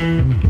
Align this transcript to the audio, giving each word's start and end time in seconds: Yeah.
Yeah. 0.00 0.49